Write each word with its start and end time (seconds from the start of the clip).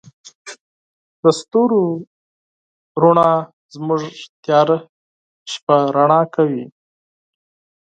د 1.21 1.23
ستورو 1.39 1.83
رڼا 3.01 3.31
زموږ 3.73 4.01
تیاره 4.43 4.77
شپه 5.51 5.75
رڼا 5.95 6.21
کوي. 6.35 6.65